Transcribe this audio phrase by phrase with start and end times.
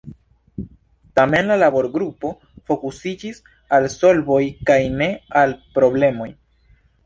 [1.19, 2.31] Tamen la laborgrupo
[2.71, 3.39] fokusiĝis
[3.79, 4.41] al solvoj
[4.73, 6.31] kaj ne al problemoj.